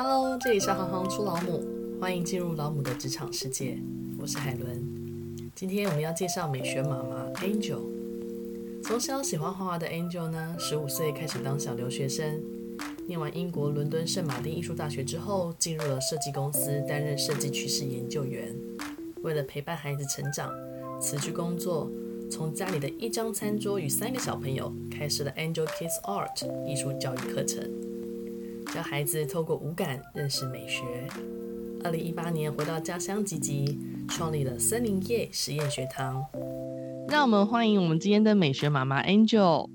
[0.00, 1.60] Hello，这里是行行出老母，
[2.00, 3.76] 欢迎进入老母的职场世界。
[4.20, 4.80] 我是海伦，
[5.56, 7.80] 今天我们要介绍美学妈妈 Angel。
[8.84, 12.40] 从小喜欢画画的 Angel 呢，十五岁开始当小留学生，
[13.08, 18.54] 念完英国伦敦圣马丁艺术大学之后，进入了设计公司担任设计趋势研究员。
[19.22, 20.48] 为了陪伴孩子成长，
[21.00, 21.90] 辞去工作，
[22.30, 27.87] 从家里的一张餐桌与三个小朋友，开始了 Angel Kids Art 艺术教育课程。
[28.68, 31.08] 教孩子透过五感认识美学。
[31.82, 36.22] 二零一八年回到家乡集集，创立了森林叶实验学堂。
[37.08, 39.70] 让我们欢迎我们今天的美学妈妈 Angel。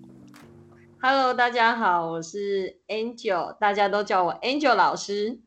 [1.02, 5.40] Hello，大家好，我是 Angel，大家都叫我 Angel 老师。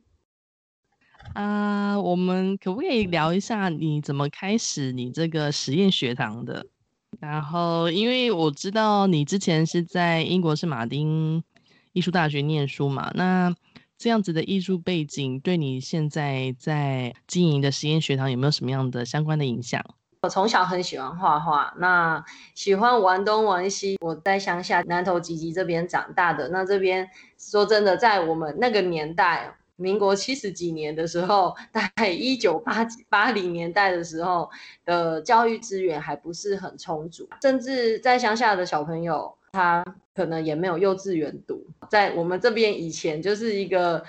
[1.34, 6.66] 啊，uh, 我们可不可以聊一下你怎么开始你这个实验学堂的？
[7.20, 11.44] 然后，因为我知道你之前是在英国是马丁。
[11.96, 13.54] 艺术大学念书嘛，那
[13.96, 19.82] 这样子的艺术背景对你现在在经营的实验学堂有没有什么样的相关的影响？
[20.20, 22.22] 我从小很喜欢画画，那
[22.54, 23.96] 喜欢玩东玩西。
[24.02, 27.08] 我在乡下南投集集这边长大的，那这边
[27.38, 34.50] 说真的，在我们那个年代，民国七十几年的时候，大概一九八八零年代的时候
[34.84, 39.34] 的教育资源还不是很充足，甚至在乡下的小朋友。
[39.52, 39.82] 他
[40.16, 44.02] 可能也没有幼稚园读，在我们这边以前就是一个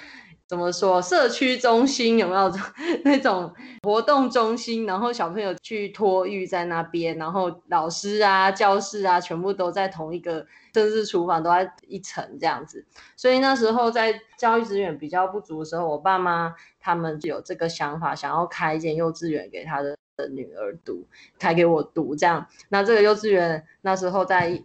[0.47, 2.49] 怎么说社区中心，有没有
[3.03, 4.85] 那种活动中心？
[4.85, 12.85] 然后小朋友去托育在那边，然后老师啊、教室啊，全部都在同一个，甚至厨房都在一层这样子。
[13.17, 19.97] 所以那时候在教育资源比较不足的时候，我爸妈他们就有这个想法，想要开一间幼稚园给他的
[20.31, 21.05] 女儿读，
[21.37, 22.47] 开给我读这样。
[22.69, 24.57] 那这个幼稚园那时候在。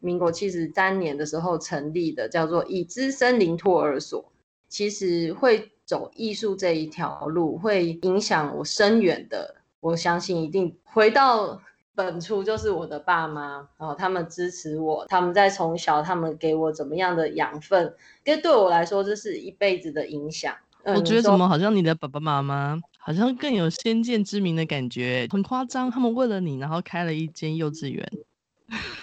[0.00, 4.24] 民国七十三年的时候成立的，叫做已知森林托儿所。
[4.68, 9.56] 其实会走艺术这一条路，会影响我深远的。
[9.80, 11.60] 我相信一定回到
[11.92, 17.92] 本初，就是我的爸妈，然后他们支持我，他们在从小他们给我怎么样的养分，
[18.22, 20.54] 跟对我来说这是一辈子的影响。
[20.84, 25.90] 我觉得怎么好像你的爸爸妈妈好像更有先见之明的感觉，很夸张。
[25.90, 28.08] 他们为了你，然后开了一间幼稚园。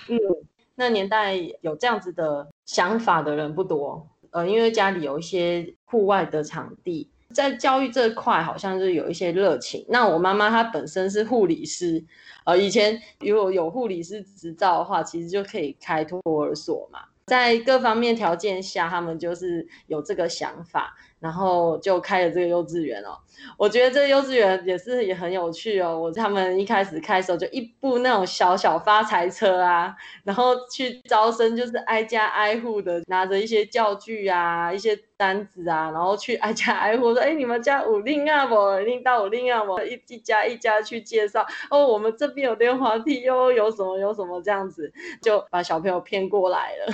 [0.07, 0.46] 嗯。
[0.79, 9.83] 那年代有这样子的想法的人不多，呃，因为家里有一些户外的场地，在教育这块好像是有一些热情。
[9.89, 12.05] 那我妈妈她本身是护理师，
[12.45, 16.99] 呃，以前如果有护理师执照的话，其实就可以开托儿所嘛。
[17.25, 23.17] 在各方面条件下，他们就是有这个想法，然后就开了这个幼稚园哦。
[23.55, 25.97] 我觉得这个幼稚园也是也很有趣哦。
[25.97, 34.97] 我他们一开始开的时候就一部那种小小发财车啊，然后去招生，就是挨家挨户的拿着一些教具啊，一些。
[35.19, 41.87] 单子啊，然后去挨家挨户说：“哎，你们家五零啊，我零到五零啊，我一一家一家去介绍哦。
[41.87, 46.93] 我们这边有溜滑梯哟，有什么有什么这样子，就把小朋友骗过来了，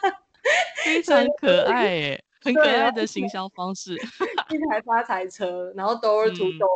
[0.82, 3.94] 非常可爱耶，很可爱的行销方式。
[4.50, 6.68] 一台发财车，然后 door to door，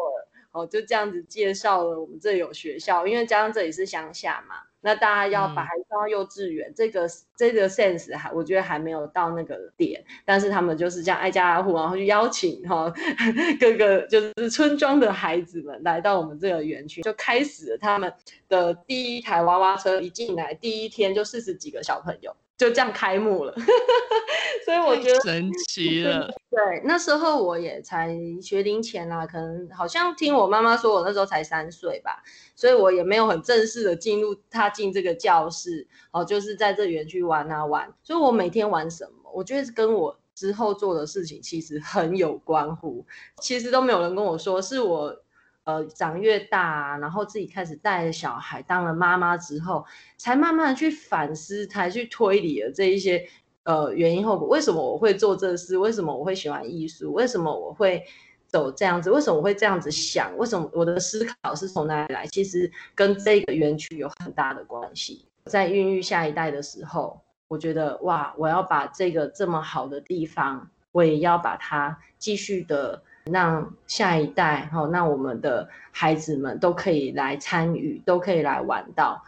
[0.53, 12.93] 哦，就这样子介绍了我们这里有学校，因为加上这里是乡下嘛。”那大家要把孩子送到幼稚园，嗯、这个这个 sense 还我觉得还没有到那个点，但是他们就是这样挨家挨户，然后去邀请哈
[13.59, 18.13] 各个就是村庄的孩子们来到我们这个园区，就开始了他们
[18.49, 22.37] 的第一台娃娃车，一进来第一天就四十几个小朋友。
[22.59, 23.55] 就这样开幕了，
[24.65, 26.27] 所以我觉得神奇了。
[26.51, 32.23] 对，那时候我也才学龄前啦，可能好像听我妈妈说，我那时候才三岁吧，
[32.55, 37.93] 所以我也没有很正式的进入踏进这个教室，哦，就是在这园区玩啊玩。
[38.03, 43.05] 所以我每天玩什么，我觉得跟我之后做的事情其实很有关乎。
[43.43, 45.23] 其实都没有人跟我说，是我。
[45.67, 49.85] 呃，长越大啊，然后自己开始带着小孩，当了妈妈之后，
[50.17, 53.29] 才慢慢去反思，才去推理了这一些
[53.65, 54.47] 呃原因后果。
[54.47, 55.77] 为什么我会做这事？
[55.77, 57.13] 为什么我会喜欢艺术？
[57.13, 58.01] 为什么我会
[58.47, 59.11] 走这样子？
[59.11, 60.37] 为什么我会这样子想？
[60.39, 62.25] 为什么我的思考是从哪里来？
[62.29, 65.27] 其实跟这个园区有很大的关系。
[65.47, 73.03] 在孕育下一代的时候，我觉得哇，我要把这个这么好的地方，我也要把它继续的。
[73.31, 79.23] 让下一代，哈，让我们的孩子们都可以来参与，都可以来玩到。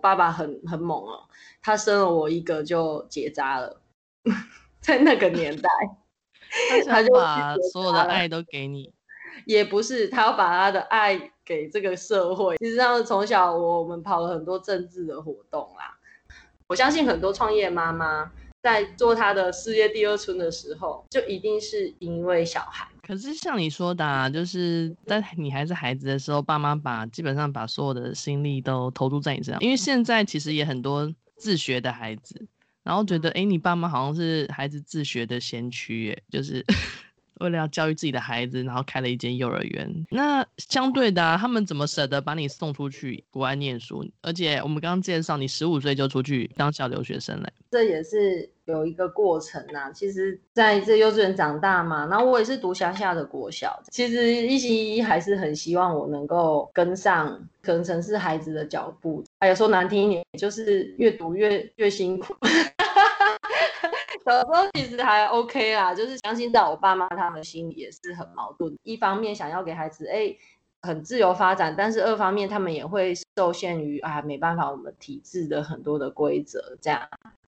[0.00, 1.24] 爸爸很很猛哦，
[1.60, 3.80] 他生了我一个就结扎了，
[4.80, 5.68] 在那个年代，
[6.86, 8.92] 他就把所有的爱都给你，
[9.44, 12.56] 也不是他要把他的爱给这个社会。
[12.58, 15.98] 其实上从小我我们跑了很多政治的活动啦，
[16.68, 18.30] 我相信很多创业妈妈
[18.62, 22.86] 在做她的事业第二春的时候，就一定是因为小孩。
[23.08, 29.62] 可是像你说的，啊，就是在你还是孩子的时候，爸妈把基本上把所有的心力都投注在你身上。
[29.62, 32.46] 因为现在其实也很多自学的孩子，
[32.82, 36.62] 然后觉得，哎，你爸妈好像是孩子自学的先驱，哎，就是。
[37.40, 40.06] 为了要教育自己的孩子，然后开了一间幼儿园。
[40.10, 44.04] 那相对的、他们怎么舍得把你送出去国外念书？
[44.22, 53.80] 而且我们刚刚介绍，你十五岁就出去当小留学生嘞，这也是有一个过程呐、其实在这幼稚园长大嘛，然后我也是读乡下的国小。
[53.90, 59.24] 其实一心一意还是很希望我能够跟上可能城市孩子的脚步。
[59.40, 62.34] 还有说难听一点，就是越读越越辛苦。
[64.24, 68.76] 小时候其实还 OK 啦，就是相信在我爸妈他们心里也是很矛盾。
[68.82, 70.34] 一方面想要给孩子哎、
[70.82, 77.08] 很自由发展，但是二方面他们也会受限于啊没办法我们体制的很多的规则这样。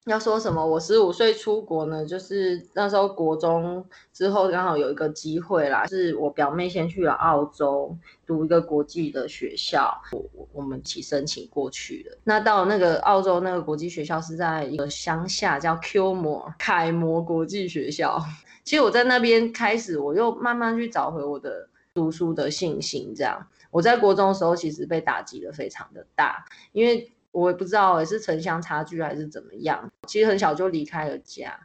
[0.07, 0.67] 要说什么？
[0.67, 7.97] 我十五岁出国呢，就是那时候国中之后刚好有一个机会啦，是我表妹先去了澳洲
[8.27, 12.19] 读一个国际的学校，我我们一起申请过去的。
[12.25, 18.21] 那到那个澳洲那个国际学校是在一个乡下叫 Q 摩凯摩国际学校。
[18.65, 23.15] 其实我在那边开始，我又慢慢去找回我的读书的信心。
[23.15, 27.13] 这样，我在国中的时候其实被打击的非常的大，因为。
[27.33, 29.91] 我也不知道也是城乡差距还是怎么样。
[30.07, 31.59] 其实很小就离开了家，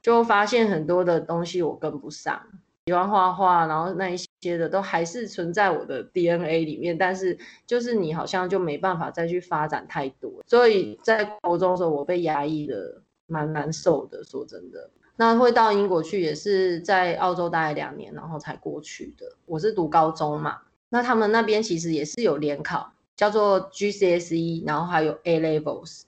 [0.00, 2.40] 就发现很多的东西我跟不上。
[2.86, 7.36] 喜欢画画，然后那一些的都还是存在我的 DNA 里面，但是
[7.66, 10.42] 就是你好像就没办法再去发展太多。
[10.46, 14.24] 所以在国中的时候，我被压抑的蛮难受的。
[14.24, 19.36] 说真的，那会到英国去也是在澳洲待了两年，然后才过去的。
[19.44, 22.94] 我是读高中嘛，那他们那边其实也是有联考。
[23.18, 26.02] 叫做 GCSE，然后还有 A Levels，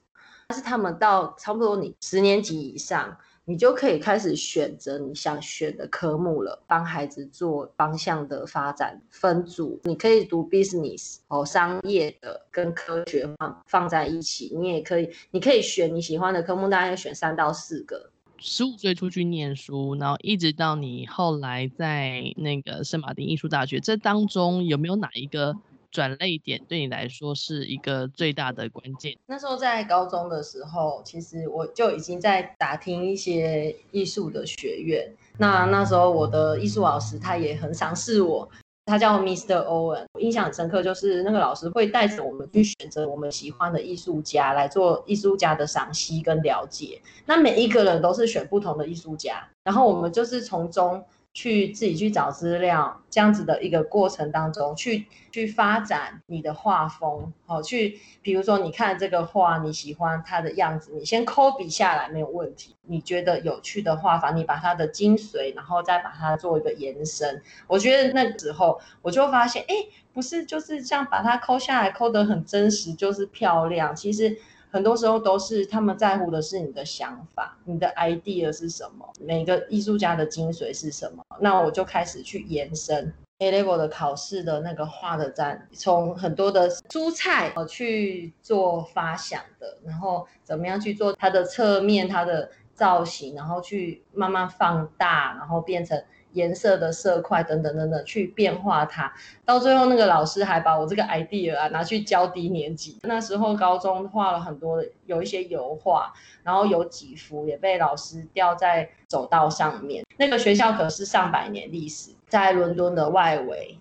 [0.47, 9.81] 但是他们到差不多你十年级以上，你就可以开始选择你想选的科目了，帮孩子做方向的发展分组。
[9.83, 18.13] 你可以读 Business 哦，商业的跟科学放放在一起，你也可以，你可以选你喜欢的科目，大概选三到四个。
[18.39, 25.57] 十五岁出去念书，然后一直到你后来在那个圣马丁艺术大学，这当中有没有哪一个？
[25.91, 29.17] 转捩点对你来说是一个最大的关键。
[29.27, 35.13] 那时候在高中的时候，其实我就已经在打听一些艺术的学院。
[35.39, 38.49] 那那时候我的艺术老师他也很赏识我，
[38.87, 39.65] 他叫 Mr.
[39.65, 40.05] Owen。
[40.13, 47.01] 我印象很深刻，就是那个老师会带着我们去选择我们喜欢的艺术家来做艺术家的赏析跟了解。
[47.27, 51.05] 那每一个人都是选不同的艺术家，然后我们就是从中。
[51.33, 62.75] 去自己去找资料，这样子的一个过程当中，去去发展你的画风，好，去比如说你看这个画，你喜欢它的样子，你先抠笔下来没有问题。
[62.83, 67.41] 你觉得有趣的画法，你把它的精髓，然后再把它做一个延伸。
[67.69, 69.75] 我觉得那个时候我就发现，哎，
[70.13, 74.37] 不是就是这样把它抠下来，抠得很真实就是漂亮，其实。
[74.71, 81.25] 很多时候都是他们在乎的是你的想法，你的 idea 是什么，每个艺术家的精髓是什么。
[81.41, 96.03] 那我就开始去延伸 A level 的考试的那个画的展，从很多的蔬菜去做发想的，然后怎么样去做它的侧面、它的造型，然后去慢慢放大，然后变成。
[96.33, 99.13] 颜色的色块等等等等去变化它，
[99.45, 102.99] 到最后那个老师还把我这个 idea 啊拿去教低年级。
[103.03, 110.05] 那时候高中画了很多，有一些油画，然后有几幅也被老师吊在走道上面。
[110.17, 113.79] 那个学校可是上百年历史，在伦敦的外围。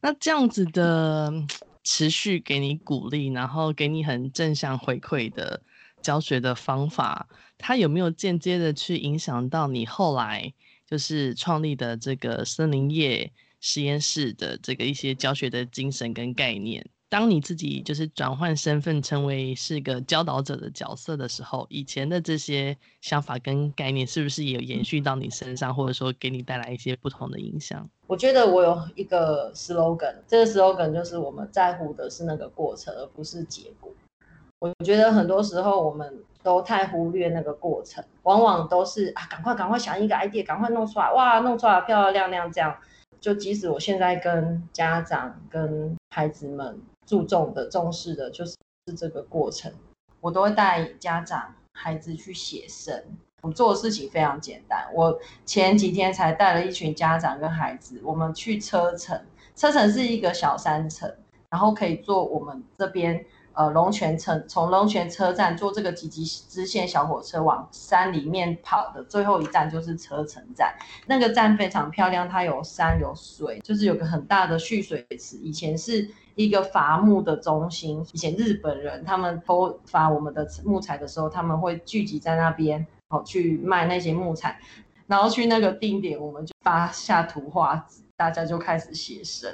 [0.00, 1.32] 那这样子的
[1.82, 5.60] 持续给你鼓励，然后给你很正向回馈的
[6.02, 7.26] 教学的方法，
[7.58, 10.52] 它有没有间接的去影响到你后来？
[10.86, 16.88] 就是创立的这个森林业实验室的这个一些教学的精神跟概念。
[17.08, 27.88] 当你自己就是转换身份成为是个教导者的角色的时候，以前的这些想法跟概念是不是也有延续到你身上，或者说给你带来一些不同的影响？
[28.08, 33.92] 我觉得我有一个 slogan，这个 slogan 就是我们在乎的是那个过程，而不是结果。
[34.58, 36.12] 我觉得很多时候我们。
[36.46, 42.72] 都太忽略那个过程，往往都是啊，赶快赶快想一个 idea，赶快弄出来，哇，弄出来漂漂亮亮这样。
[43.18, 48.54] 就即使我现在跟家长、跟孩子们注重的、重视的，就是
[48.96, 49.72] 这个过程，
[50.20, 53.02] 我都会带家长、孩子去写生。
[53.42, 59.20] 我做的事情非常简单，我前几天才带了一群家长跟孩子，我们去车城，
[59.56, 61.12] 车城是一个小山城，
[61.50, 63.26] 然后可以坐我们这边。
[63.56, 70.74] 呃龙泉车，从龙泉车站坐这个几级支线小火车往山里面跑的最后一站就是车城站。
[71.06, 75.38] 那个站非常漂亮，它有山有水，就是有个很大的蓄水池。
[75.38, 84.60] 以前是一个伐木的中心，以前日本人他们偷伐我们的木材的时候，他们会聚集在那边，好去卖那些木材。
[85.06, 89.50] 然后去那个定点，我们就发下图画纸，大家就开始写生。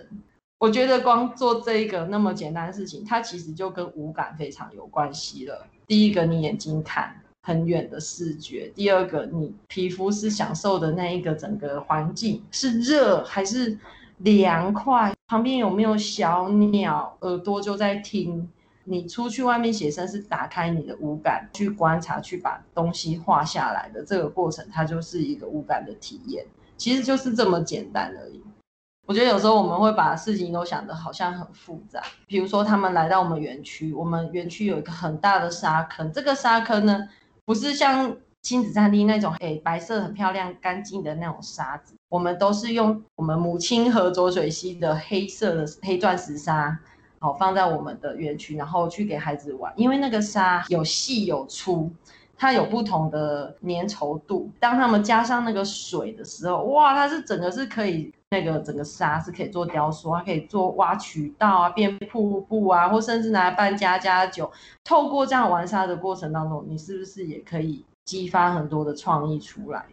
[0.62, 5.66] 我觉得光做这一个那么简单的事情，它其实就跟五感非常有关系了。
[5.88, 13.76] 第一个，你眼睛看很远的视觉；第二个，你皮肤是享受的那一个整个环境是热还是
[14.18, 18.48] 凉快，旁边有没有小鸟，耳朵就在听。
[18.84, 28.40] 你出去外面写生是打开你的五感去观察，去把东西画下来的这个过程，它就是一个五感的体验，其实就是这么简单而已。
[29.06, 37.08] 我觉得有时候我们会把事情都想得好像很复杂，比如说他们来到我们园区，我们园区有一个很大的沙坑，这个沙坑呢
[37.44, 46.78] 不是像亲子餐厅那种诶白色很漂亮干净的那种沙子，我们都是用我们母亲河浊水溪的黑色的黑钻石沙。
[47.18, 49.72] 好，放在我们的园区，然后去给孩子玩。
[49.76, 51.88] 因为那个沙有细有粗，
[52.36, 54.50] 它有不同的粘稠度。
[54.58, 64.50] 当他们加上那个水的时候，哇，它是整个是可以那个整个沙是可以做雕塑，它可以做挖渠道啊，变瀑布啊，或甚至拿来办家家酒。
[64.82, 69.84] 透过这样玩沙的过程当中，你是不是也可以激发很多的创意出来？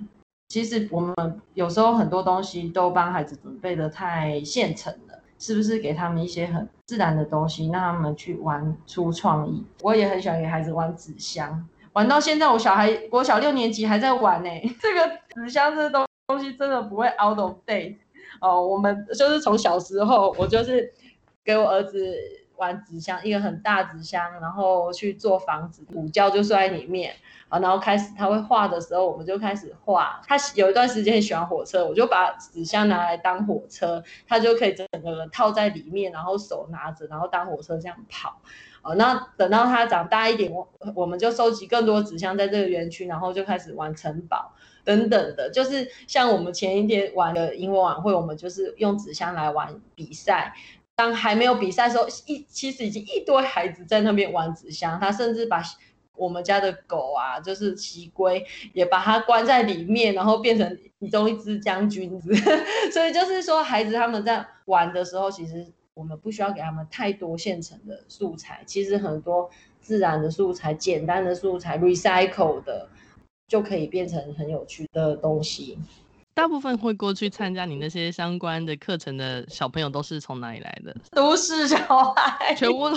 [0.48, 1.14] 其实我们
[1.54, 5.20] 有时候很多东西都帮孩子准备的太现成了。
[5.42, 9.66] 是不是给他们一些很自然的东西，让他们去玩出创意？
[9.82, 14.50] 我也很喜欢给孩子玩纸箱，玩到现在，我小孩国小六年级还在玩呢。
[14.82, 17.96] 这个纸箱这个东东西真的不会 out of date
[18.42, 18.66] 哦。
[18.66, 20.94] 我们就是从小时候，我就是
[21.44, 22.16] 给我儿子
[22.58, 27.16] 玩纸箱，一个很大纸箱，然后去做房子，午觉就睡在里面。
[27.50, 30.22] 啊，然后开始他会画的时候，我们就开始画。
[30.28, 38.40] 他有一段时间喜欢火车，我就把纸箱拿来当火车，他就可以整个人套在里面，然后手拿着，然后当火车这样跑。
[38.84, 44.54] 啊，那等到他长大一点，我我们就收集更多纸箱在这个园区，然后就开始玩城堡
[44.98, 45.50] 等等的。
[45.52, 50.54] 就是像我们前一天玩的英文晚会，我们就是用纸箱来玩比赛。
[50.96, 55.62] 当还没有比赛的时候，一其实已经一堆孩子在那边玩纸箱，他甚至把。
[56.16, 62.36] 我们家的狗啊，就是奇龟，也把它关在里面，然后变成其中一只将军子。
[62.92, 72.90] 所以就是说，孩子他们在玩的时候，其实我们不需要给他们太多现成的素材，其实很多自然的素材、简单的素材、recycle 的，
[73.50, 75.78] 就可以变成很有趣的东西。
[76.34, 80.96] 大部分会过去参加你那些相关的课程的小朋友，都是从哪里来的？
[81.12, 81.78] 都是小
[82.14, 82.96] 孩，全部都。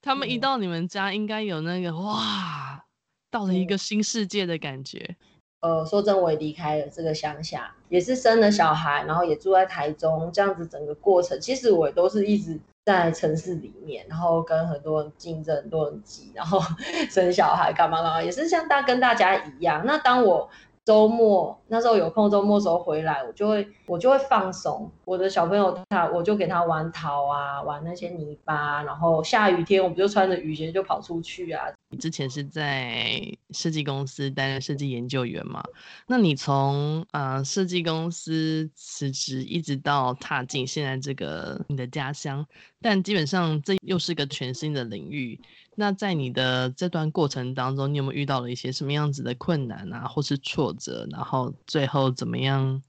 [0.00, 2.84] 他们一到你们家，应该有那个哇，
[3.28, 5.16] 到了一个新世界的感觉。
[5.60, 16.60] 呃，说真，我也离开了这个乡下，也是生了小孩，然后也住在台中，这样子整个过程，其实我也都是一直在城市里面，然后跟很多人竞争，很多人挤，然后
[17.10, 19.82] 生小孩干嘛干嘛，也是像大跟大家一样。
[19.84, 20.48] 那当我
[20.86, 24.88] 周末那时候有空，周末时候回来，我就会我就会放松。
[25.04, 31.64] 我的小朋友他，我就给他玩桃啊，玩那些泥巴，然后下雨天我们就穿着雨鞋就跑出去啊。
[31.90, 35.60] 你之前是在设计公司担任设计研究员嘛？
[36.06, 42.46] 那你从呃设计公司辞职，一直到踏进现在这个你的家乡，
[42.80, 45.40] 但基本上这又是个全新的领域。
[45.78, 51.06] 那在你的这段过程当中，你有没有遇到了一些什么样子的困难啊，或是挫折？
[51.10, 52.82] 然后最后怎么样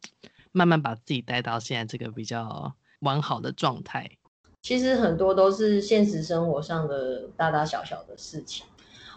[0.53, 4.10] 慢慢把自己带到现在这个比较完好的状态？
[4.62, 8.65] 其实很多都是现实生活上的大大小小的事情。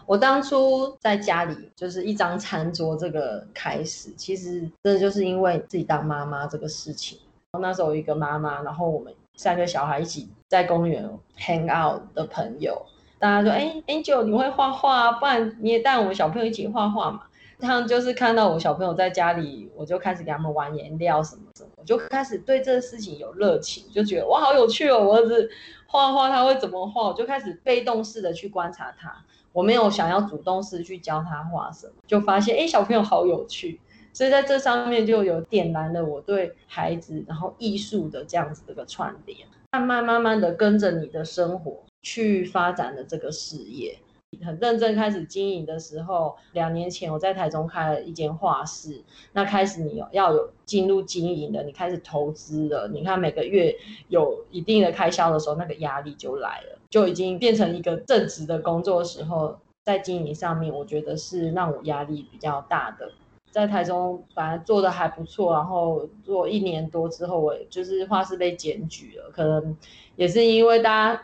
[0.05, 7.17] 我当初在家里就是一张餐桌这个开始，其实真的就是因为自己当妈妈这个事情。
[7.59, 12.85] 那时候有一个妈妈，然后我们三个小孩一起在公园 hang out 的朋友。
[13.21, 15.11] 大家说：“哎，Angel，你会画画啊？
[15.11, 17.21] 不然你也带我们小朋友一起画画嘛。”
[17.61, 24.99] 他们就是看到我小朋友在家里，我就开始给他们玩颜料什么什么，我就开始对这个事情有热情，就觉得哇，好有趣哦！
[24.99, 25.47] 我儿子
[25.85, 27.09] 画画他会怎么画？
[27.09, 29.13] 我就开始被动式的去观察他，
[29.53, 33.79] 我没有想要主动式去教他画什么，就发现哎，小朋友好有趣，
[34.11, 41.83] 所以在这上面就有点燃了我对孩子然后艺术的这样子的一个串联，慢慢慢慢的跟着你的生活。
[42.01, 43.97] 去发展的这个事业，
[44.43, 49.03] 很认真开始经营的时候，两年前我在台中开了一间画室，
[49.33, 53.75] 那开始你有要有进入经营了，你开始投资了，你看每个月
[54.07, 63.11] 有一定的开销的时候，那个压力就来了，就已经变成一个正职的工作时候，在经营上面，我觉得是让我压力比较大的。
[63.51, 69.75] 在台中反而做的还不错，然后做一年多之后，我就是画室被检举了，可能
[70.15, 71.21] 也是因为大家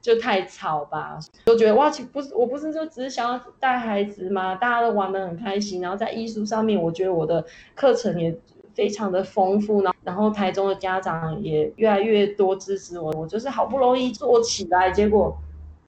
[0.00, 4.54] 就太吵吧，都觉得哇，不是我不是就只是想要带孩子吗？
[4.54, 8.34] 大家都玩得很开心，然后在艺术上面，我觉得我的课程也
[8.72, 15.36] 非常的丰富呢，然后台中的家长也越来越多支持我，我就是好不容易做起来，结果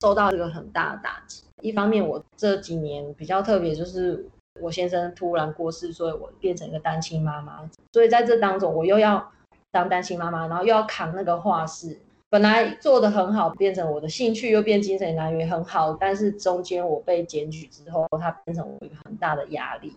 [0.03, 1.45] 受到这个很大的打击。
[1.63, 4.29] 一方面，我这几年比较特别就是。
[4.61, 7.69] 我先生突然过世，所以我变成一个单亲妈妈。
[7.93, 9.33] 所以在这当中，我又要
[9.71, 11.99] 当单亲妈妈，然后又要扛那个画室。
[12.29, 15.93] 本来做的很好，变成我的兴趣，又变精神来源很好。
[15.95, 19.95] 但是中间我被检举之后，它变成我一个很大的压力。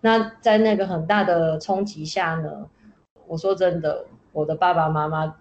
[0.00, 2.68] 那在那个很大的冲击下呢，
[3.26, 5.36] 我说真的，我的爸爸妈妈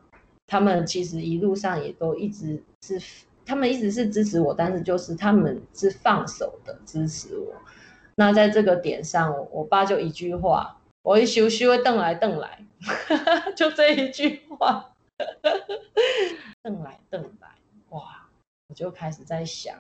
[0.46, 3.02] 他们其实一路上也都一直是，
[3.44, 7.54] 他们一直是支持我，但是就是他们是放手的支持我。
[8.16, 12.66] 那在这个点上，我爸就一句话，我一休息会瞪来瞪来，
[13.56, 14.94] 就这一句话，
[16.64, 17.50] 瞪来瞪来，
[17.90, 18.28] 哇！
[18.70, 19.76] 我就开始在想，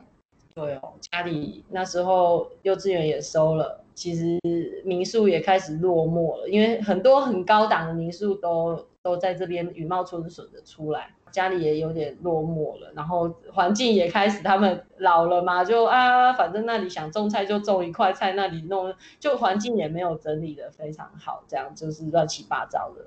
[0.53, 4.37] 对哦，家里那时候幼稚园也收了，其实
[4.83, 11.15] 民宿也开始落寞了，因为很多很高档的民宿都都在这边雨后春笋的出来。
[11.35, 23.05] 家里也有点落寞了，然后环境也开始，他们老了嘛，就啊，反正那里想种菜就种一块菜，那里弄就环境也没有整理的非常好，这样就是乱七八糟的。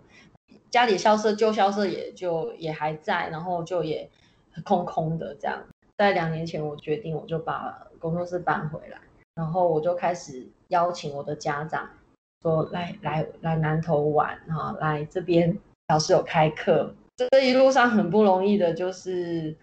[0.68, 4.10] 家里校舍旧校舍也就也还在，然后就也
[4.62, 5.64] 空空的这样。
[5.96, 8.98] 在两年前，我决定我就把工作室搬回来，
[9.36, 11.88] 然后我就开始邀请我的家长
[12.42, 15.58] 说来来来南投玩哈，来这边
[15.88, 16.92] 老师有开课。
[17.18, 19.56] 这一路上很不容易的，就是，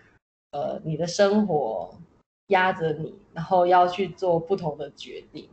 [0.52, 1.98] 呃，你的生活
[2.48, 5.48] 压着你，然后要去做不同的决定，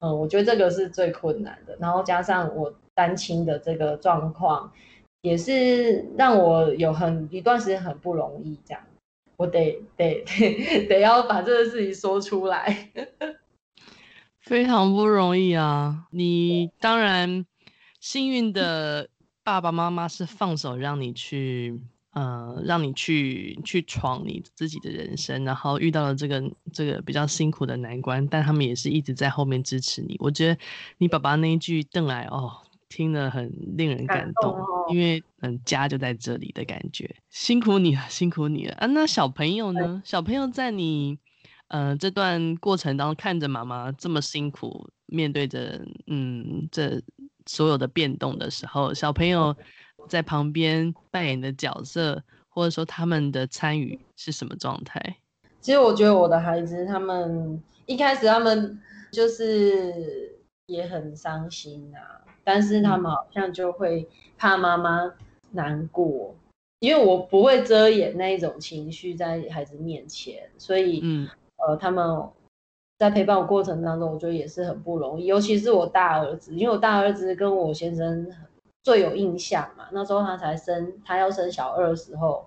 [0.00, 1.76] 嗯，我觉得这个是最困难的。
[1.78, 4.72] 然后加上我单亲的这个状况，
[5.20, 8.58] 也是让我有很一段时间很不容易。
[8.64, 8.82] 这样，
[9.36, 12.90] 我得得得 得要把这个事情说出来，
[14.40, 16.06] 非常不容易啊！
[16.10, 17.44] 你当然
[18.00, 19.10] 幸运的。
[19.48, 21.80] 爸爸妈妈是放手让你去，
[22.12, 30.16] 呃，让你去去闯你自己的人生，然后遇到了这个这个比较辛苦的难关，但他们也是一直在后面支持你。
[30.18, 30.60] 我觉得
[30.98, 32.52] 你爸爸那一句“邓来”哦，
[32.90, 37.16] 听了很令人感动，感动哦、因为嗯，家就在这里的感觉。
[37.30, 38.86] 辛苦你了，辛苦你了啊！
[38.88, 40.02] 那小朋友呢？
[40.04, 41.18] 小朋友在你
[41.68, 47.02] 呃这段过程当中，看着妈妈这么辛苦，面对着嗯这。
[47.48, 49.56] 所有的变动的时候，小朋友
[50.06, 55.16] 在旁边扮演的角色，或者说他们的参与是什么状态？
[55.62, 58.78] 其实我觉得我的孩子他们一开始他们
[59.10, 64.06] 就是也很伤心啊，但是他们好像就会
[64.36, 65.10] 怕妈妈
[65.52, 66.36] 难过，
[66.80, 72.28] 因为我不会遮掩那一种情绪在孩子面前，所以嗯呃他们。
[72.98, 78.26] 在陪伴我过程当中，我觉得也是很不容易，尤其是我大儿子，因为我大儿子跟我先生
[78.82, 79.84] 最有印象嘛。
[79.92, 82.44] 那时候他才生，他要生小二的时候，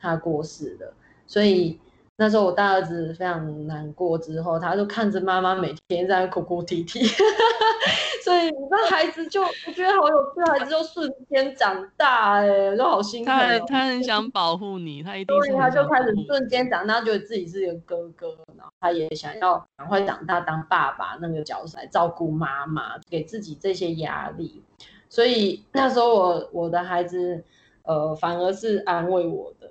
[0.00, 0.94] 他过世了，
[1.26, 1.78] 所以。
[2.16, 7.00] 那时候我大儿子非常难过，之后他就看着妈妈每天在哭哭啼啼，
[8.22, 13.36] 所以那孩子就我觉得好有趣，孩子就瞬间长大，哎，就好心疼。
[13.36, 15.36] 他他很想保护你，他一定。
[15.36, 24.62] 所以他就开始瞬间长大，觉得自己是一个哥哥，然后他也想要赶快长大当爸爸那个角色来照顾妈妈，给自己这些压力。
[25.08, 27.44] 所以那时候我我的孩子，
[27.82, 29.70] 呃，反而是安慰我的，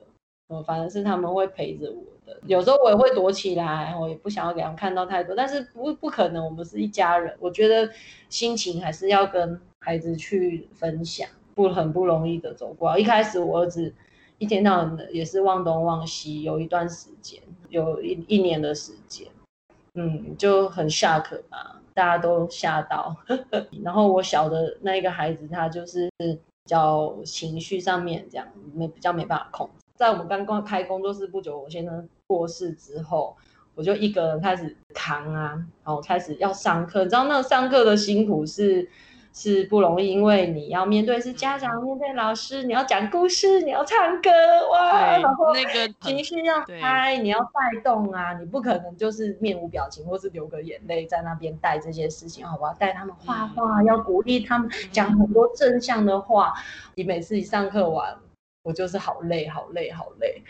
[0.49, 2.03] 呃，反而是他们会陪着我。
[2.45, 7.35] 有时候我也会躲起来，我也不想要给他们看到太多，但是不不可能，我们是一家人。
[7.39, 7.89] 我觉得
[8.29, 12.97] 心情还是要跟孩子去分享，不很不容易的走过。
[12.97, 13.93] 一开始我儿子
[14.37, 19.27] 一天到晚的也是忘东忘西，有一段时间，有一一年的时间，
[19.93, 23.15] 嗯，就很 shock 吧，大家都吓到。
[23.83, 29.85] 然后我小的那一个孩子，他就是比较情绪上面这样没比较没办法控制。
[29.95, 33.35] 在我们刚刚开工作室不久，我先生过世之后，
[33.75, 35.49] 我就一个人开始扛啊，
[35.83, 37.03] 然后开始要上课。
[37.03, 38.87] 你知道那上课的辛苦是，
[39.33, 44.29] 是不容易，因为你要面对是家长，面对老师，你要讲故事，你要唱歌，
[44.71, 56.53] 哇，然后那个情绪要嗨，你要带动啊，你不可能就是面无表情或是流个眼泪在那边带这些事情，好，我要带他们画画，要鼓励他们讲很多正向的话。
[56.95, 58.15] 你每次一上课完，
[58.63, 60.43] 我就是好累，好累，好累，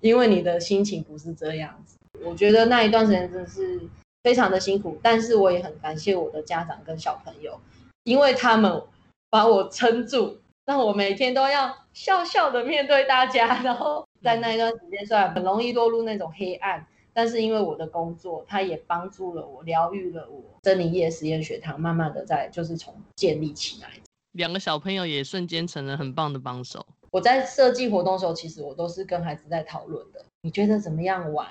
[0.00, 1.96] 因为你的心情不是这样子。
[2.24, 3.80] 我觉得那一段时间真的是
[4.24, 7.58] 非常的辛苦，但是我也很感谢我的家长跟小朋友。
[8.04, 8.82] 因为他们
[9.30, 13.62] 把我撑住，让我每天都要笑笑的面对大家。
[13.62, 20.42] 然后在那一段时间，虽然很容易落入那种黑暗，但是因为我的工作，它也帮助了我，疗愈了我。
[20.64, 23.90] 森林夜实验学堂慢慢的在就是从建立起来。
[24.32, 26.86] 两个小朋友也瞬间成了很棒的帮手。
[27.10, 30.24] 我在设计活动的时候，其实我都是跟孩子在讨论的。
[30.42, 31.46] 你觉得怎么样玩？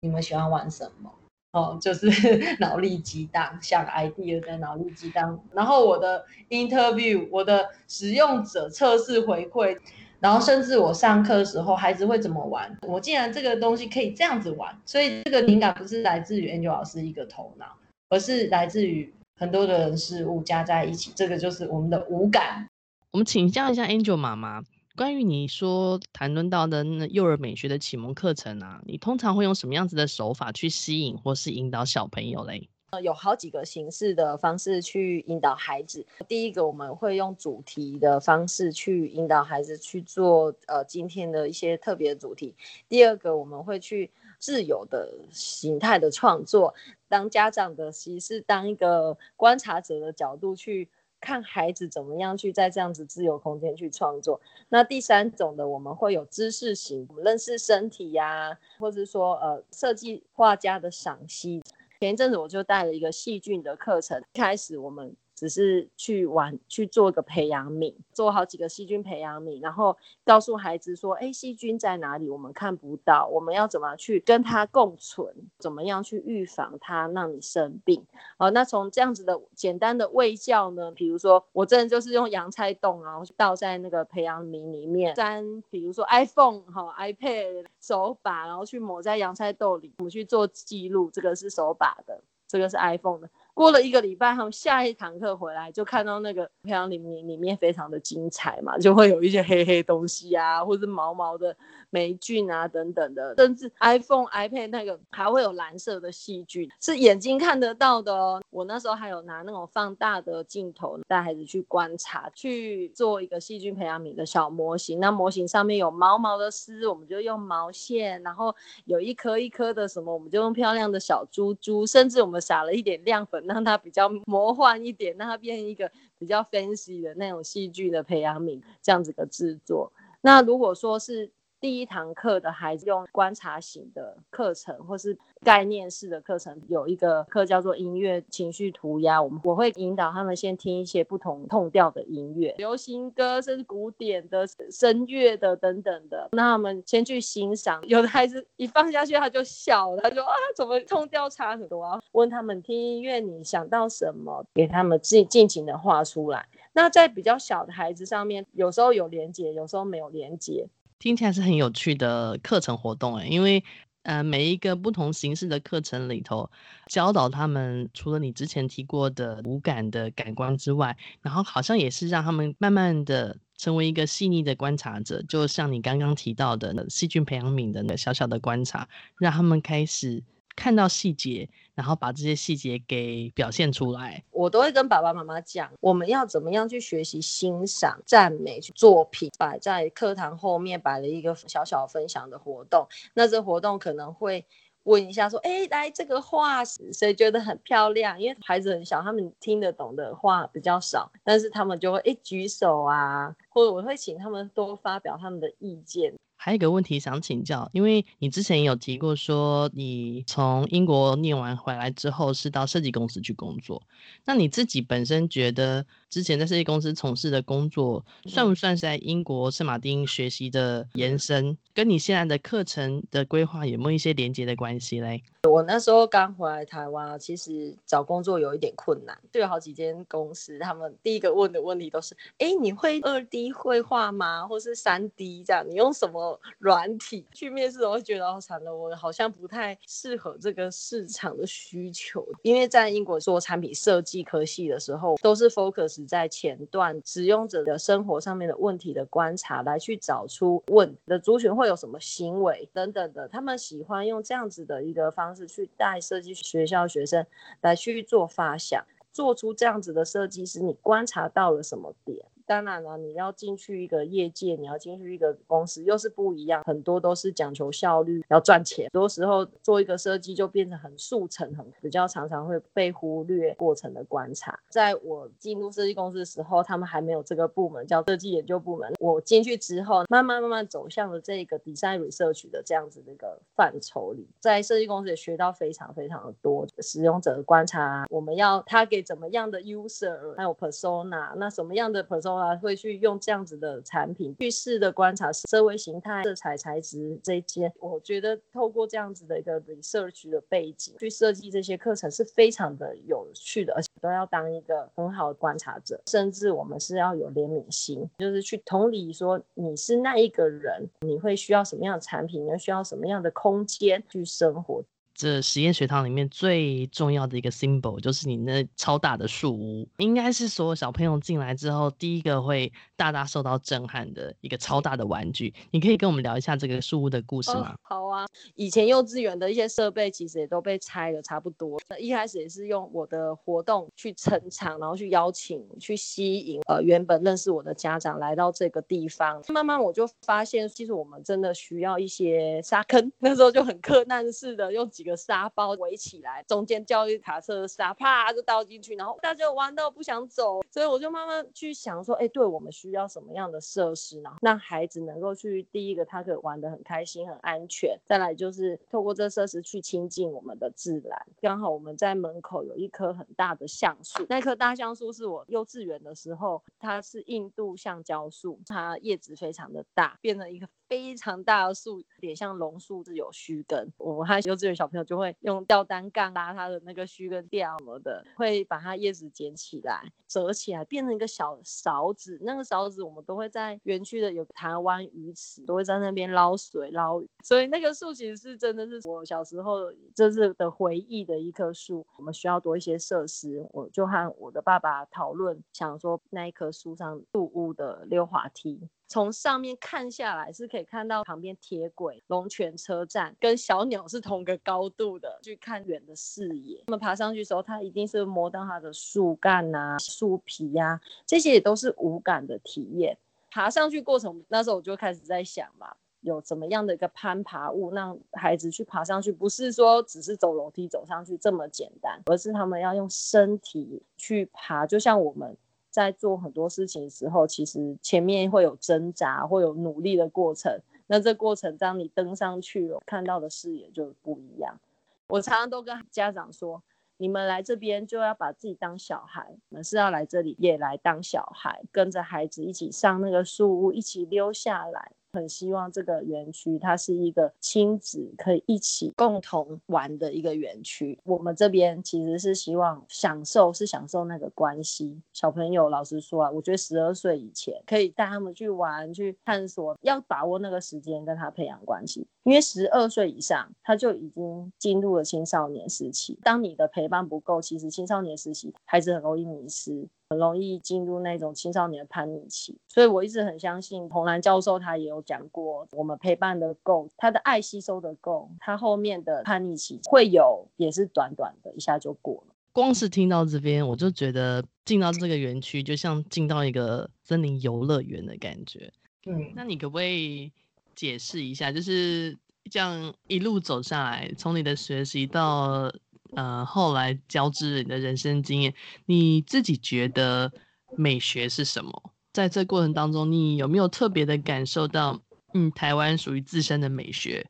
[0.00, 1.12] 你们喜欢玩什么？
[1.52, 2.08] 哦，就是
[2.60, 5.38] 脑力激荡，像 idea 的脑力激荡。
[5.52, 9.76] 然后我的 interview，我的使用者测试回馈，
[10.18, 12.74] 然后甚至我上课的时候，孩子会怎么玩？
[12.88, 17.66] 我竟然这个东西可以这样子玩，所以这个灵感不是来自于 Angel 老师一个头脑，
[18.08, 22.66] 而是来自于很多的人事物加在一起，这个就是我们的五感。
[23.10, 24.62] 我们请教一下 Angel 妈妈。
[24.94, 32.68] 关于你说谈论到的幼儿美学的启蒙课程啊，你通常会用什么样子的手法去吸引或是引导小朋友嘞？
[32.90, 36.06] 呃，有好几个形式的方式去引导孩子。
[36.28, 42.54] 第一个，我们会用主题的方式去引导孩子去做呃今天的一些特别主题。
[42.90, 46.74] 第二个，我们会去自由的形态的创作，
[47.08, 50.90] 当家长的其实是当一个观察者的角度去。
[51.22, 54.38] 看孩子怎么样去在这样子自由空间去创作。
[54.68, 61.62] 那第三种的，我们会有知识型，我们认识身体呀、或者说呃设计画家的赏析。
[62.00, 65.16] 前一阵子我就带了一个细菌的课程，开始我们。
[65.42, 72.30] 只是去玩去做一个培养皿，做好几个细菌培养皿，然后告诉孩子说：“哎，细菌在哪里？
[72.30, 75.34] 我们看不到，我们要怎么去跟它共存？
[75.58, 78.06] 怎么样去预防它让你生病？”
[78.38, 93.28] 好，那从这样子的简单的卫教呢，比如说我真的就是用洋菜冻，然后倒在那个培养皿里面，沾比如说 iPhone 哈 iPad 手把，然后去抹在洋菜豆里，我们去做记录，这个是手把的，这个是 iPhone 的。
[93.54, 101.54] 过了一个礼拜，他们下一堂课回来就看到那个培养皿里里面非常的精彩嘛，就会有一些黑黑东西啊，或者毛毛的
[101.90, 108.42] 霉菌啊等等的，甚至 iPhone、iPad 那个还会有蓝色的细菌，是眼睛看得到的哦。
[108.48, 114.98] 我那时候还有拿那种放大的镜头带孩子去观察，去做一个细菌培养皿的小模型。
[114.98, 118.54] 那模型上面有毛毛的丝，我们就用毛线，然后
[118.86, 123.41] 有一颗一颗的什么，我们就用漂亮的小珠珠，甚至我们撒了一点亮粉。
[123.46, 129.92] 让它比较魔幻一点，让它变一个比较 fancy 的那种戏剧的培养皿，这样子的制作。
[130.20, 131.30] 那如果说是
[131.62, 147.80] 第一堂课的孩子用观察型的课程，或是概念式的课程，有一个课叫做音乐情绪涂鸦，我们我会引导他们先听一些不同痛调的音乐，流行歌，甚至古典的、声乐的等等的，那他们先去欣赏。
[147.86, 152.02] 有的孩子一放下去他就笑了，他说啊，怎么痛调差很多啊？
[152.10, 156.44] 问他们听音乐你想到什么，给他们尽尽情的画出来。
[156.72, 160.66] 那在比较小的孩子上面，有时候有连接，有时候没有连接。
[161.02, 163.64] 听起来是很有趣的课程活动诶，因为
[164.04, 166.48] 呃每一个不同形式的课程里头，
[166.86, 178.88] 教导他们除了你之前提过的五感的感官之外，然后好像也是让他们慢慢的成为一个细腻的观察者，就像你刚刚提到的细菌培养皿的那个小小的观察，
[179.18, 180.22] 让他们开始。
[180.54, 184.22] 看到细节，然后把这些细节给表现出来。
[184.30, 192.86] 我都会跟爸爸妈妈讲，我们要怎么样去学习欣赏、赞美作品，摆在课堂后面摆了一个小小分享的活动。
[193.14, 194.44] 那这活动可能会
[194.84, 206.12] 问一下说：“哎，来这个画谁觉得很漂亮？”因为孩子很小，他们听得懂的话比较少，但是他们就会哎举手啊，或者我会请他们多发表他们的意见。
[206.44, 213.80] 还有一个问题想请教，因为你之前有提过说你从英国念完回来之后是到设计公司去工作，
[214.24, 221.56] 那你自己本身觉得之前在设计公司从事的工作算不算是在英国圣马丁学习的延伸？
[221.72, 225.22] 跟你现在的课程的规划有没有一些连接的关系嘞？
[225.48, 234.46] 我那时候刚回来台湾，其实找工作有一点困难，就有好几间公司，他们第一个问的问题都是：哎，你会二 D 绘画吗？
[234.46, 235.66] 或是三 D 这样？
[235.66, 236.12] 你用什么？
[236.12, 237.24] 么软体。
[237.32, 242.22] 去面试我会觉得好，惨了，我好像不太适合这个市场的需求。
[242.42, 253.28] 因为在英国做产品设计科系的时候，都是 focus 在前段使用者的生活上面的问题的观察，来去找出问的族群会有什么行为等等的。
[253.28, 257.26] 他们喜欢用这样子的一个方式去带设计学校学生
[257.60, 262.24] 来去做发想，做出这样子的设计是，你观察到了什么点？
[262.46, 266.62] 当然了，你要进去一个业界，你要进去一个公司，又是不一样。
[266.64, 268.86] 很多都是讲求效率，要赚钱。
[268.86, 274.58] 很多时候做一个设计就变成很速成，很比较常常会被忽略过程的观察。
[274.68, 278.92] 在我进入设计公司的时候，他们还没有这个部门叫设计研究部门。
[278.98, 288.06] 我进去之后，慢慢慢慢走向了这个 design research 的这样子的一个范畴里，在设计公司也学到非常非常的多使用者的观察。
[288.10, 292.31] 我们要他给怎么样的 user，还有 persona，那什么样的 persona？
[292.60, 314.82] 会去用这样子的产品去试的观察社会形态、色彩材质这些，我觉得透过这样子的一个 research 的背景去设计这些课程是非常的有趣的，而且都要当一个很好的观察者，甚至我们是要有怜悯心，就是去同理说你是那一个人，你会需要什么样的产品，你需要什么样的空间去生活。
[315.22, 325.54] 这实验学堂里面最重要的一个 symbol 就是你那超大的树屋，应该是所有小朋友进来之后第一个会大大受到震撼的一个超大的玩具。
[325.70, 327.72] 你可以跟我们聊一下这个树屋的故事吗？
[327.72, 331.80] 哦，好啊，以前幼稚园的一些设备其实也都被拆了差不多。
[332.00, 339.40] 一开始也是用我的活动去撑场，然后去邀请、去吸引呃原本认识我的家长来到这个地方。
[339.50, 343.12] 慢慢我就发现，其实我们真的需要一些沙坑。
[343.20, 361.26] 那时候就很困难似的用几个沙包围起来，中间教育卡车的沙啪就倒进去，然后大家玩到不想走，所以我就慢慢去想说，哎，对我们需要什么样的设施，然后让孩子能够去第一个，他可以玩得很开心、很安全；再来就是透过这设施去亲近我们的自然。
[361.40, 373.90] 刚好我们在门口有一棵很大的橡树，那棵大橡树是我幼稚园的时候，它是印度橡胶树，它叶子非常的大，变成一个非常大的树，有点像榕树，是有须根。
[373.96, 382.38] 我们幼稚园小朋友就会用吊单杠拉它的那个须根掉什么的，会把它叶子捡起来，折起来变成一个小勺子。
[382.42, 387.30] 那个勺子我们都会在园区的有台湾鱼池，都会在那边捞水捞鱼。
[387.42, 392.06] 所以那个树其实是真的是我小时候就是的回忆的一棵树。
[392.18, 398.90] 我们需要多一些设施，我就和我的爸爸讨论，想说那一棵树上树屋的溜滑梯。
[399.12, 406.82] 从上面看下来是可以看到旁边铁轨、龙泉车站跟小鸟是同个高度的，去看远的视野。
[406.86, 413.18] 那么爬上去的时候，它一定是摸到它的树干啊、树皮呀、啊，这些也都是五感的体验。
[413.50, 419.30] 爬上去过程，那时候我就开始在想嘛，有怎么样的一个攀爬物让孩子去爬上去？
[419.30, 425.54] 不是说只是走楼梯走上去这么简单，而是他们要用身体去爬，就像我们。
[425.92, 430.80] 在做很多事情的时候，其实前面会有挣扎，会有努力的过程。
[431.06, 434.80] 那这过程，当你登上去了，看到的视野就不一样。
[435.28, 436.82] 我常常都跟家长说，
[437.18, 445.12] 你们来这边就要把自己当小孩，你们是要来这里也来当小孩，跟着孩子一起上那个树屋，一起溜下来。
[445.32, 451.18] 很希望这个园区它是一个亲子可以一起共同玩的一个园区。
[451.24, 455.22] 我们这边其实是希望享受，是享受那个关系。
[455.32, 462.26] 小朋友，老实说啊，我觉得十二岁以前可以带他们去玩、去探索，要把握那个时间跟他培养关系。
[462.44, 466.38] 因为十二岁以上他就已经进入了青少年时期。
[466.42, 470.08] 当你的陪伴不够，其实青少年时期孩子很容易迷失。
[470.30, 482.54] 很容易进入那种青少年的叛逆期，所以我一直很相信洪兰教授，他也有讲过，我们陪伴的够，他的爱吸收的够，他后面的叛逆期会有，也是短短的，一下就过了。
[482.72, 488.90] 光是听到这边，我就觉得进到这个园区，就像进到一个森林游乐园的感觉。
[489.26, 490.50] 嗯，那你可不可以
[490.94, 492.38] 解释一下，就是
[492.70, 495.92] 这样一路走下来，从你的学习到。
[496.34, 498.72] 呃，后来交织你的人生经验，
[499.04, 500.50] 你自己觉得
[500.94, 501.92] 美学是什么？
[502.32, 505.20] 在这过程当中，你有没有特别的感受到，
[505.52, 507.46] 嗯，台湾属于自身的美学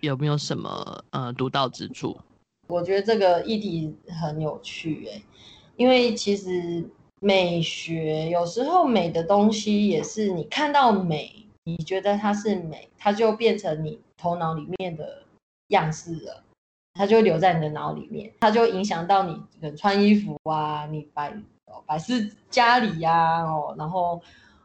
[0.00, 2.14] 有没有什么呃独到之处？
[2.68, 3.90] 我觉得这个议题
[4.20, 5.22] 很有趣诶，
[5.78, 6.86] 因为其实
[7.20, 15.22] 美学有时候美的东西也是你看到美，你觉得它是美，它就变成你头脑里面的
[15.68, 16.42] 样式了。
[16.94, 21.32] 它就留在你的脑里面，它就影响到你可能穿衣服啊，你摆
[21.86, 24.20] 摆饰家里呀、啊，哦，然后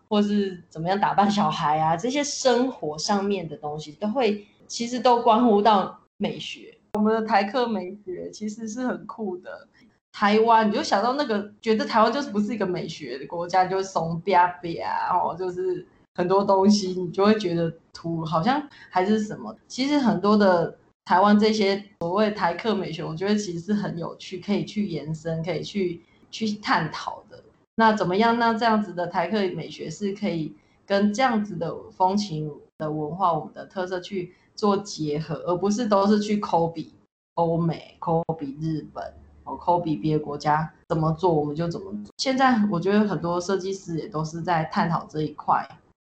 [0.09, 6.75] 或是怎么样打扮小孩啊，这些生活上面的东西都会，其实都关乎到美学。
[6.93, 9.67] 我们的台客美学其实是很酷的。
[10.11, 15.85] 台湾，你就想到那个，觉得台湾就是不是一个美学的国家，就是怂瘪瘪啊，哦，就是
[16.15, 19.55] 很多东西你就会觉得土，好像还是什么。
[19.67, 26.01] 其实很多的台湾这些所谓台客美学，我觉得其实是很有趣，可以去延伸，可以去
[26.31, 27.43] 去探讨的。
[27.75, 28.39] 那怎么样？
[28.39, 36.93] 那这样子的台客美学是可以跟这样子的风情的文化，我们的特色去做结合，而不是都是去抠比
[37.35, 39.13] 欧美、抠比日本。
[39.47, 42.11] 哦，抠比别的国家怎么做，我们就怎么做。
[42.17, 45.63] 现在我觉得很多设计师也都是在探讨这一块，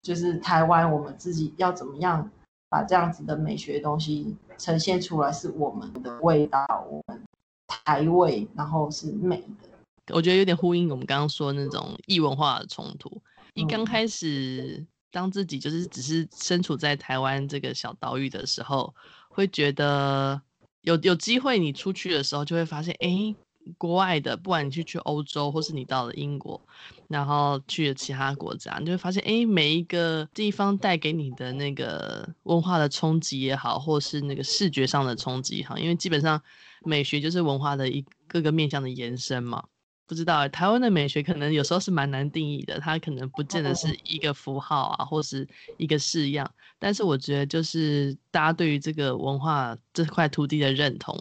[0.09, 2.31] 就是台湾我们自己要怎么样
[2.71, 7.23] 把这样子的美学东西呈现出来，是我们的味道，我们
[7.67, 10.15] 台味，然后是美的。
[10.15, 13.21] 我觉得有点呼应我们刚刚说的那种异文化的冲突。
[13.53, 18.95] 一刚开始当自己就是只是身处在台湾这个小岛屿的时候，
[19.29, 20.41] 会觉得。
[20.83, 23.35] 有有机会，你出去的时候就会发现，哎，
[23.77, 26.61] 国外的，不管你去去欧洲，或是你到了英国，
[27.09, 36.41] 然后去了其他国家，你就会发现，哎，每一个地方带给你的那个文化的冲击也好，或是那个视觉上的冲击也好，因为基本上
[36.85, 39.65] 美学就是文化的一各个面向的延伸嘛。
[40.09, 46.51] 不知道，台湾的美学可能有时候是蛮难定义的，它可能不见得是一个符号啊，或是一个式样。
[46.79, 51.15] 但是我觉得，就是大家对于这个文化这块土地的认同，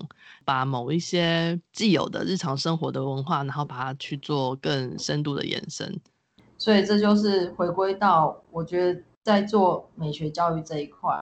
[0.45, 5.99] 把某一些既有的日常生活的文化，然后把它去做更深度的延伸。
[6.57, 11.21] 所以这就是回归到我觉得在做美学教育这一块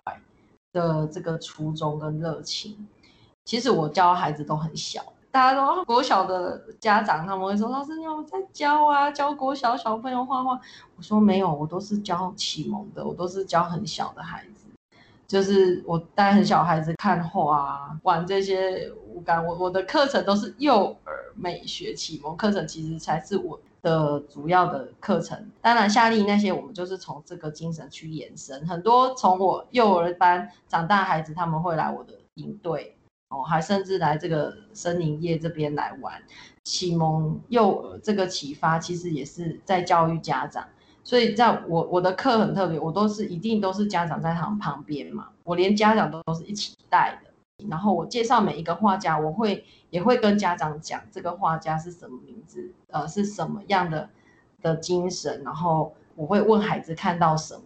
[0.71, 2.87] 的这个初衷跟热情。
[3.43, 5.03] 其实我教孩子都很小。
[5.35, 9.11] 大家都国小的家长，他们会说：“老师，你有在教啊？
[9.11, 10.57] 教国小小朋友画画？”
[10.95, 14.65] 我说：“没有，我都是教启蒙的，我都是教很小的孩子，
[15.27, 19.45] 就是我带很小孩子看画啊，玩这些五感。
[19.45, 25.37] 我我的课程都是幼儿美学启蒙课程，其实才是我的主要的课程。
[25.59, 28.65] 当然，夏令营那些我们就是从这个精神去延伸。
[28.65, 32.94] 很多从我幼儿班长大孩子，他们会来我的营队。”
[33.29, 36.21] 哦，还甚至来这个森林业这边来玩，
[36.63, 40.67] 启蒙幼儿这个启发，其实也是在教育家长。
[41.03, 47.31] 所以在我我的课很特别，我都是一定都是家长在他旁边嘛，我连家长都都是一起带的。
[47.69, 54.09] 然后我介绍每一个画家，我会也会跟家长讲这个画家是什么名字，呃，是什么样的
[54.61, 57.61] 的精神，然后我会问孩子看到什么。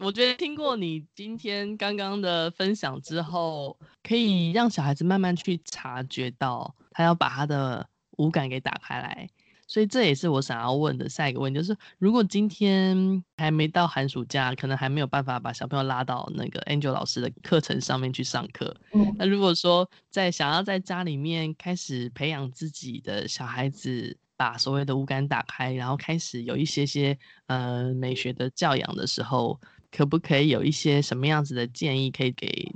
[0.00, 7.86] 我觉得听过你今天刚刚的分享之后，可以让小孩子慢慢去察觉到，他要把他的
[8.18, 9.28] 五感给打开来。
[9.66, 18.76] 所以这也是我想要问的下一个问题，就是如果今天还没到寒暑假，可能还没有办法把小朋友拉到那个 Angel 老师的课程上面去上课。
[18.92, 29.60] 嗯，那如果说在想要在家里面开始培养自己的小孩子，把所谓的五感打开，然后开始有一些些呃美学的教养的时候。
[29.92, 32.72] 可不可以有一些什么样子的建议，可以给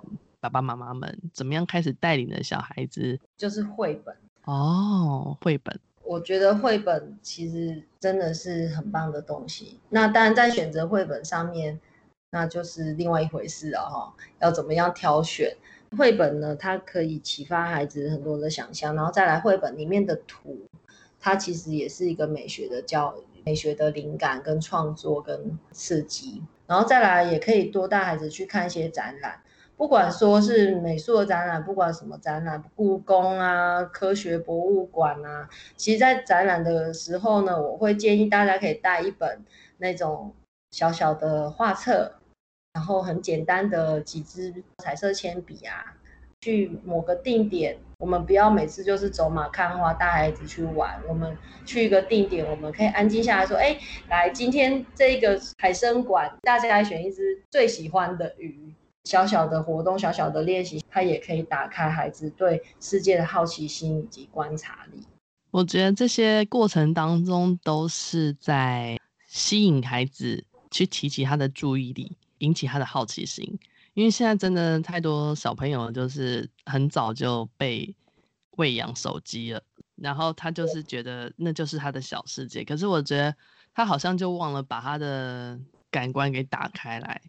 [0.48, 1.18] 爸爸妈妈们？
[1.32, 3.18] 怎么样开始带领的小孩子？
[3.36, 5.78] 就是绘本哦，绘本。
[6.02, 9.78] 我觉得绘本其实真的是很棒的东西。
[9.88, 11.80] 那当然，在选择绘本上面，
[12.30, 14.14] 那就是另外一回事了哈。
[14.40, 15.56] 要怎么样挑选
[15.96, 16.54] 绘本呢？
[16.54, 20.66] 它可以启发孩子很多的想象，然后再来绘本里面的图，
[21.18, 23.24] 它其实也是一个美学的教育。
[23.46, 29.38] 美学的灵感跟创作跟刺激，然后再来也可以多带孩子去看一些展览，
[29.76, 39.44] 不管说是美术的展览，不管什么展览，故宫啊、科学博物馆啊，其实，在展览的时候呢，我会建议大家可以带一本
[39.78, 40.32] 那种
[40.70, 42.12] 小小的画册，
[42.74, 45.94] 然后很简单的几支彩色铅笔啊。
[46.40, 51.00] 去某个定点，我们不要每次就是走马看花带孩子去玩。
[51.08, 51.34] 我们
[51.64, 53.78] 去一个定点，我们可以安静下来说：“哎，
[54.10, 65.02] 来，今天这个海生馆，大家来选一只最喜欢的鱼。”小小的活动，小小的练习，它也可以打开孩子对世界的好奇心以及观察力。
[65.50, 73.58] 我觉得这些过程当中都是在吸引孩子去提起他的注意力，引起他的好奇心。
[73.92, 77.94] 因为现在真的太多小朋友就是很早就被
[78.56, 79.62] 喂养手机了，
[79.94, 82.64] 然后他就是觉得那就是他的小世界。
[82.64, 83.36] 可是我觉得
[83.72, 87.20] 他好像就忘了把他的感官给打开来。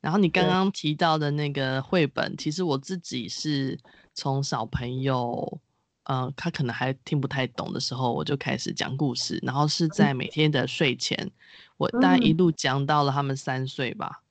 [0.00, 3.78] 然后你刚刚提到的那个绘本，其实我自己是
[4.14, 5.60] 从小朋友
[6.04, 11.30] 呃，他可能还听不太懂的时候，我就开始讲故事，然后是在每天的睡前，
[11.76, 14.22] 我大概一路讲到了他们三岁吧。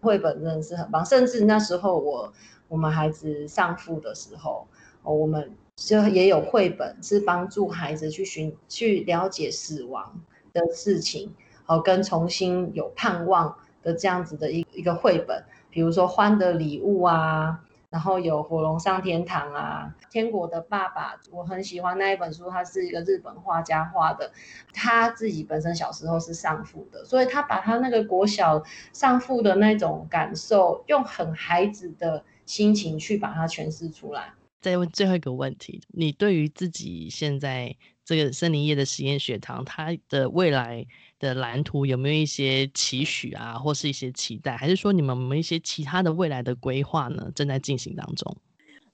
[0.00, 2.32] 绘本真的是很棒，甚至那时候我
[2.68, 4.66] 我们孩子上父的时候，
[5.02, 10.22] 哦，我们就也有绘本是帮助孩子去寻去了解死亡
[10.52, 11.34] 的事情，
[11.66, 13.54] 哦，跟重新有盼望
[13.94, 17.60] 这样子的一一个绘本，比如说《欢的礼物》啊。
[17.90, 24.30] 然后有火龙上天堂啊，天国的爸爸，我很喜欢那一本书，他是一个日本画家画的，
[24.74, 28.62] 他自己本身小时候是丧父的，所以他把他那个国小
[28.92, 34.34] 丧父的那种感受，用很孩子的心情去把它诠释出来。
[34.60, 37.74] 再问最后一个问题，你对于自己现在
[38.04, 40.84] 这个森林叶的实验学堂，它的未来
[41.18, 47.30] 的蓝图有没有一些期许啊，或是一些期待，还是说你们有没有一些其他的未来的规划呢？
[47.34, 48.36] 正在进行当中。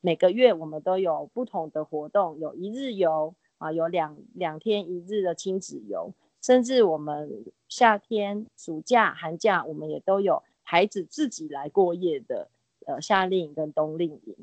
[0.00, 6.12] 每个月我们都有不同的活动，有一日游啊，有两两天一日的亲子游，
[6.42, 12.50] 甚至我们夏天、暑假、寒假，我们也都有孩子自己来过夜的
[12.86, 14.36] 呃夏令营跟冬令营。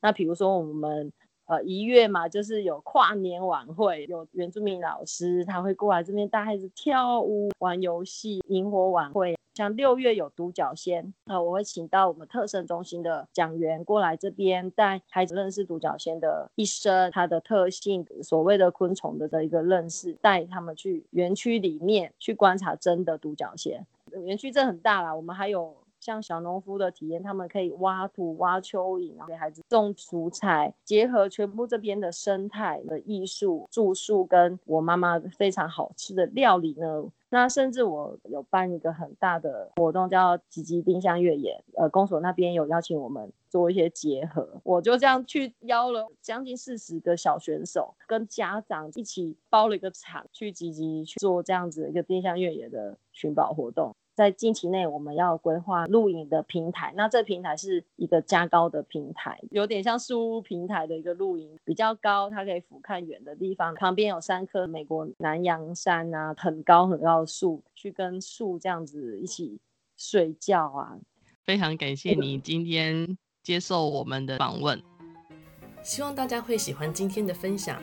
[0.00, 1.12] 那比如说我们
[1.46, 9.36] 呃一月嘛，就是有跨年晚会，有原住民老师他会过来这边带孩子跳舞、玩游戏、萤火晚会。
[9.54, 23.86] 像六月有独角仙，那我会请到我们特生中心的讲员过来这边带孩子认识独角仙的一生、它的特性、所谓的昆虫的的一个认识，带他们去园区里面去观察真的独角仙。
[24.24, 25.74] 园区这很大啦，我们还有。
[26.06, 37.04] 像小农夫的体验，他们可以挖土、挖蚯蚓，然后给孩子种蔬菜，结合全部这边的生态的艺术、住宿，跟我妈妈非常好吃的料理呢。
[37.28, 53.92] 那甚至我有办一个很大的活动，叫“吉吉丁香越野”，呃，公所那边有邀请我们做一些结合，我就这样去邀了将近四十个小选手，跟家长一起包了一个场，去吉吉去做这样子一个丁香越野的寻宝活动。
[54.16, 56.90] 在近期内，我们要规划露营的平台。
[56.96, 63.74] 那这平台是一个加高的平台，有点像树屋平台的一个露营，比较高，它可以俯瞰远的地方。
[63.74, 69.60] 旁边有三棵美国南洋杉啊，很高很高的树，去跟树这样子一起
[69.98, 70.96] 睡觉啊。
[71.44, 74.82] 非常感谢你今天接受我们的访问，
[75.82, 77.82] 希望大家会喜欢今天的分享。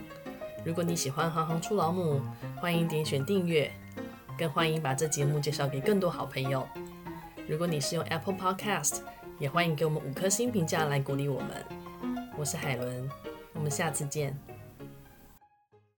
[0.65, 2.19] 如果你喜欢行行出老母，
[2.59, 3.71] 欢迎点选订阅。
[4.38, 6.67] 更欢迎把这节目介绍给更多好朋友。
[7.47, 9.01] 如果你是用 Apple Podcast，
[9.39, 11.65] 也欢迎给我们五颗星评价来鼓励我们。
[12.38, 13.09] 我是海伦，
[13.53, 14.38] 我们下次见。